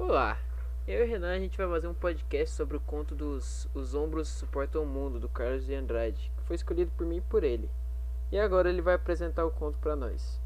[0.00, 0.38] Olá,
[0.88, 3.94] eu e o Renan a gente vai fazer um podcast sobre o conto dos Os
[3.94, 7.44] Ombros Suportam o Mundo, do Carlos de Andrade, que foi escolhido por mim e por
[7.44, 7.70] ele.
[8.32, 10.40] E agora ele vai apresentar o conto para nós.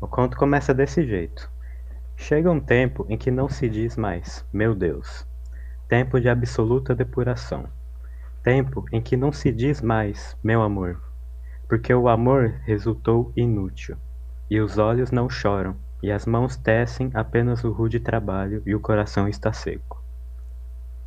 [0.00, 1.48] O conto começa desse jeito.
[2.16, 5.24] Chega um tempo em que não se diz mais, meu Deus.
[5.88, 7.68] Tempo de absoluta depuração.
[8.42, 11.00] Tempo em que não se diz mais, meu amor.
[11.68, 13.96] Porque o amor resultou inútil.
[14.50, 18.80] E os olhos não choram, e as mãos tecem apenas o rude trabalho e o
[18.80, 20.04] coração está seco.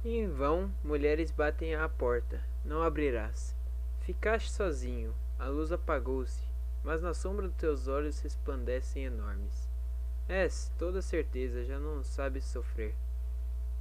[0.03, 2.41] Em vão, mulheres batem à porta.
[2.65, 3.55] Não abrirás.
[3.99, 5.13] Ficaste sozinho.
[5.37, 6.41] A luz apagou-se,
[6.83, 9.69] mas na sombra dos teus olhos resplandecem enormes.
[10.27, 12.95] És, toda certeza, já não sabes sofrer,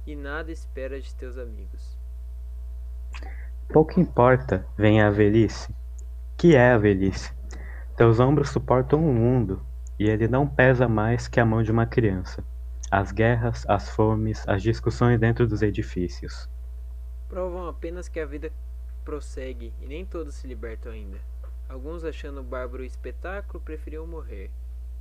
[0.05, 1.97] e nada espera de teus amigos.
[3.73, 5.73] Pouco importa, vem a velhice.
[6.37, 7.33] Que é a velhice?
[7.95, 9.65] Teus ombros suportam o mundo,
[9.99, 12.43] e ele não pesa mais que a mão de uma criança.
[12.89, 16.49] As guerras, as fomes, as discussões dentro dos edifícios.
[17.27, 18.51] Provam apenas que a vida
[19.03, 21.17] prossegue e nem todos se libertam ainda.
[21.67, 24.49] Alguns, achando bárbaro o espetáculo, preferiam morrer.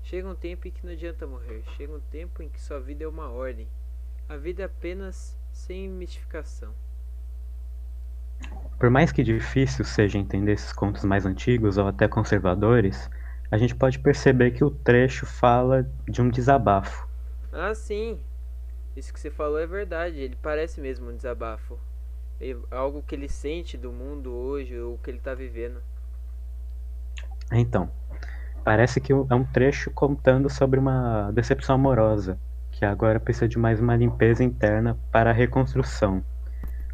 [0.03, 1.62] Chega um tempo em que não adianta morrer.
[1.77, 3.69] Chega um tempo em que sua vida é uma ordem.
[4.28, 6.72] A vida é apenas sem mistificação.
[8.78, 13.08] Por mais que difícil seja entender esses contos mais antigos ou até conservadores,
[13.50, 17.08] a gente pode perceber que o trecho fala de um desabafo.
[17.53, 18.19] Ah, sim.
[18.97, 20.19] Isso que você falou é verdade.
[20.19, 21.78] Ele parece mesmo um desabafo.
[22.41, 25.80] É algo que ele sente do mundo hoje, ou que ele está vivendo.
[27.53, 27.91] Então,
[28.64, 32.38] parece que é um trecho contando sobre uma decepção amorosa,
[32.72, 36.22] que agora precisa de mais uma limpeza interna para a reconstrução,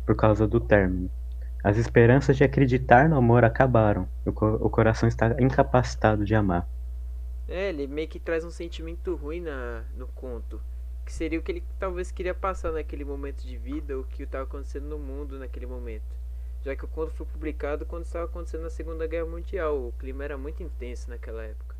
[0.06, 1.10] por causa do término.
[1.64, 4.08] As esperanças de acreditar no amor acabaram.
[4.26, 6.68] O, co o coração está incapacitado de amar.
[7.46, 10.60] É, ele meio que traz um sentimento ruim na, no conto.
[11.04, 14.44] Que seria o que ele talvez queria passar naquele momento de vida, o que estava
[14.44, 16.16] acontecendo no mundo naquele momento.
[16.62, 20.24] Já que o conto foi publicado quando estava acontecendo a Segunda Guerra Mundial, o clima
[20.24, 21.76] era muito intenso naquela época.